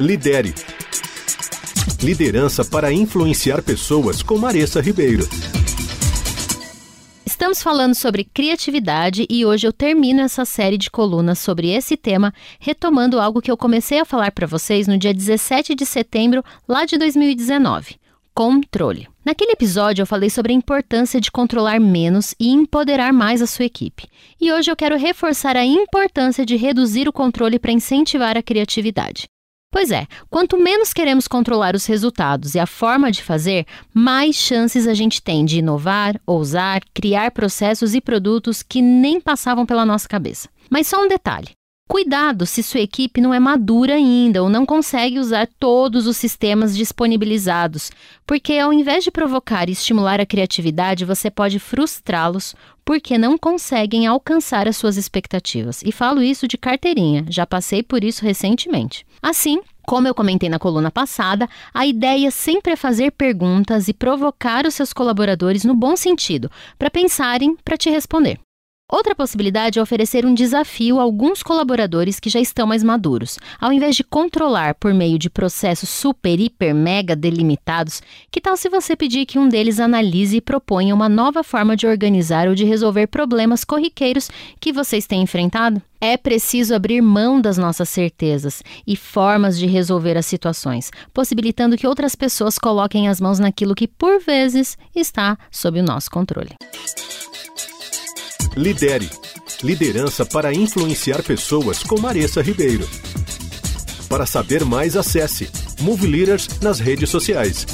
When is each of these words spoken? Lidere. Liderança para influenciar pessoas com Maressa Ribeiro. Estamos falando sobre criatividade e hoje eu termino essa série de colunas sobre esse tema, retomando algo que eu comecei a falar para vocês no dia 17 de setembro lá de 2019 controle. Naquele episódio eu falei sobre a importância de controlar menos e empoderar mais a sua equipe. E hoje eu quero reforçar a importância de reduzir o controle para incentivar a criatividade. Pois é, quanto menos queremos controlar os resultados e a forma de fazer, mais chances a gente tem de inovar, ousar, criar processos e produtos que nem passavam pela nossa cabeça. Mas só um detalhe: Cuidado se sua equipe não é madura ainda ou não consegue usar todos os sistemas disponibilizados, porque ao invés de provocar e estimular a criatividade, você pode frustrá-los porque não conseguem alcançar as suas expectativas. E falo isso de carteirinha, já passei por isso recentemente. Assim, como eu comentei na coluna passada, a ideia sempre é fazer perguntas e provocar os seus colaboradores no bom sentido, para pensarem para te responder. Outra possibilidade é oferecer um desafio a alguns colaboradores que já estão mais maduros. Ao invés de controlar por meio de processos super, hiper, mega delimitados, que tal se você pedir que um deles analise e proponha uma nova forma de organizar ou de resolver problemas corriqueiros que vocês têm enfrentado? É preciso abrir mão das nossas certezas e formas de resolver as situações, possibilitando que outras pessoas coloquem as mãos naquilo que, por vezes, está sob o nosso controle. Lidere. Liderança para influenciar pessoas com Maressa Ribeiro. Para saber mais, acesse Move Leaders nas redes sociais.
Lidere. 0.00 0.54
Liderança 2.02 2.64
para 2.64 2.92
influenciar 2.92 3.62
pessoas 3.62 4.22
com 4.22 4.38
Maressa 4.38 4.80
Ribeiro. 4.80 5.28
Estamos 7.26 7.62
falando 7.62 7.94
sobre 7.94 8.24
criatividade 8.24 9.26
e 9.28 9.44
hoje 9.44 9.66
eu 9.66 9.72
termino 9.72 10.22
essa 10.22 10.44
série 10.44 10.78
de 10.78 10.90
colunas 10.90 11.38
sobre 11.38 11.70
esse 11.70 11.96
tema, 11.96 12.32
retomando 12.58 13.20
algo 13.20 13.42
que 13.42 13.50
eu 13.50 13.56
comecei 13.56 14.00
a 14.00 14.04
falar 14.04 14.32
para 14.32 14.46
vocês 14.46 14.86
no 14.86 14.96
dia 14.96 15.12
17 15.12 15.74
de 15.74 15.84
setembro 15.84 16.42
lá 16.66 16.84
de 16.84 16.96
2019 16.96 18.00
controle. 18.34 19.08
Naquele 19.22 19.52
episódio 19.52 20.02
eu 20.02 20.06
falei 20.06 20.30
sobre 20.30 20.52
a 20.52 20.56
importância 20.56 21.20
de 21.20 21.30
controlar 21.30 21.78
menos 21.78 22.34
e 22.40 22.48
empoderar 22.48 23.12
mais 23.12 23.42
a 23.42 23.46
sua 23.46 23.66
equipe. 23.66 24.08
E 24.40 24.50
hoje 24.50 24.70
eu 24.70 24.76
quero 24.76 24.96
reforçar 24.96 25.54
a 25.54 25.66
importância 25.66 26.44
de 26.44 26.56
reduzir 26.56 27.06
o 27.06 27.12
controle 27.12 27.58
para 27.58 27.72
incentivar 27.72 28.38
a 28.38 28.42
criatividade. 28.42 29.28
Pois 29.72 29.90
é, 29.90 30.06
quanto 30.28 30.58
menos 30.58 30.92
queremos 30.92 31.26
controlar 31.26 31.74
os 31.74 31.86
resultados 31.86 32.54
e 32.54 32.58
a 32.58 32.66
forma 32.66 33.10
de 33.10 33.22
fazer, 33.22 33.64
mais 33.94 34.36
chances 34.36 34.86
a 34.86 34.92
gente 34.92 35.22
tem 35.22 35.46
de 35.46 35.60
inovar, 35.60 36.20
ousar, 36.26 36.82
criar 36.92 37.30
processos 37.30 37.94
e 37.94 38.00
produtos 38.02 38.62
que 38.62 38.82
nem 38.82 39.18
passavam 39.18 39.64
pela 39.64 39.86
nossa 39.86 40.06
cabeça. 40.06 40.50
Mas 40.68 40.88
só 40.88 41.02
um 41.02 41.08
detalhe: 41.08 41.48
Cuidado 41.92 42.46
se 42.46 42.62
sua 42.62 42.80
equipe 42.80 43.20
não 43.20 43.34
é 43.34 43.38
madura 43.38 43.96
ainda 43.96 44.42
ou 44.42 44.48
não 44.48 44.64
consegue 44.64 45.18
usar 45.18 45.46
todos 45.46 46.06
os 46.06 46.16
sistemas 46.16 46.74
disponibilizados, 46.74 47.90
porque 48.26 48.56
ao 48.56 48.72
invés 48.72 49.04
de 49.04 49.10
provocar 49.10 49.68
e 49.68 49.72
estimular 49.72 50.18
a 50.18 50.24
criatividade, 50.24 51.04
você 51.04 51.30
pode 51.30 51.58
frustrá-los 51.58 52.54
porque 52.82 53.18
não 53.18 53.36
conseguem 53.36 54.06
alcançar 54.06 54.66
as 54.66 54.78
suas 54.78 54.96
expectativas. 54.96 55.82
E 55.84 55.92
falo 55.92 56.22
isso 56.22 56.48
de 56.48 56.56
carteirinha, 56.56 57.26
já 57.28 57.46
passei 57.46 57.82
por 57.82 58.02
isso 58.02 58.24
recentemente. 58.24 59.04
Assim, 59.20 59.60
como 59.86 60.08
eu 60.08 60.14
comentei 60.14 60.48
na 60.48 60.58
coluna 60.58 60.90
passada, 60.90 61.46
a 61.74 61.84
ideia 61.84 62.30
sempre 62.30 62.72
é 62.72 62.76
fazer 62.76 63.10
perguntas 63.12 63.86
e 63.86 63.92
provocar 63.92 64.64
os 64.64 64.72
seus 64.72 64.94
colaboradores 64.94 65.62
no 65.62 65.74
bom 65.74 65.94
sentido, 65.94 66.50
para 66.78 66.88
pensarem 66.88 67.54
para 67.62 67.76
te 67.76 67.90
responder. 67.90 68.40
Outra 68.92 69.14
possibilidade 69.14 69.78
é 69.78 69.82
oferecer 69.82 70.26
um 70.26 70.34
desafio 70.34 71.00
a 71.00 71.02
alguns 71.02 71.42
colaboradores 71.42 72.20
que 72.20 72.28
já 72.28 72.38
estão 72.38 72.66
mais 72.66 72.84
maduros. 72.84 73.38
Ao 73.58 73.72
invés 73.72 73.96
de 73.96 74.04
controlar 74.04 74.74
por 74.74 74.92
meio 74.92 75.18
de 75.18 75.30
processos 75.30 75.88
super, 75.88 76.38
hiper, 76.38 76.74
mega 76.74 77.16
delimitados, 77.16 78.02
que 78.30 78.38
tal 78.38 78.54
se 78.54 78.68
você 78.68 78.94
pedir 78.94 79.24
que 79.24 79.38
um 79.38 79.48
deles 79.48 79.80
analise 79.80 80.36
e 80.36 80.40
proponha 80.42 80.94
uma 80.94 81.08
nova 81.08 81.42
forma 81.42 81.74
de 81.74 81.86
organizar 81.86 82.48
ou 82.48 82.54
de 82.54 82.66
resolver 82.66 83.06
problemas 83.06 83.64
corriqueiros 83.64 84.30
que 84.60 84.74
vocês 84.74 85.06
têm 85.06 85.22
enfrentado? 85.22 85.80
É 85.98 86.18
preciso 86.18 86.74
abrir 86.74 87.00
mão 87.00 87.40
das 87.40 87.56
nossas 87.56 87.88
certezas 87.88 88.62
e 88.86 88.94
formas 88.94 89.58
de 89.58 89.64
resolver 89.64 90.18
as 90.18 90.26
situações, 90.26 90.90
possibilitando 91.14 91.78
que 91.78 91.86
outras 91.86 92.14
pessoas 92.14 92.58
coloquem 92.58 93.08
as 93.08 93.22
mãos 93.22 93.38
naquilo 93.38 93.74
que, 93.74 93.88
por 93.88 94.20
vezes, 94.20 94.76
está 94.94 95.38
sob 95.50 95.80
o 95.80 95.82
nosso 95.82 96.10
controle. 96.10 96.50
Lidere. 98.56 99.08
Liderança 99.62 100.26
para 100.26 100.52
influenciar 100.52 101.22
pessoas 101.22 101.82
com 101.82 101.98
Maressa 101.98 102.42
Ribeiro. 102.42 102.86
Para 104.08 104.26
saber 104.26 104.62
mais, 104.64 104.94
acesse 104.94 105.48
Move 105.80 106.06
Leaders 106.06 106.48
nas 106.60 106.78
redes 106.78 107.08
sociais. 107.08 107.66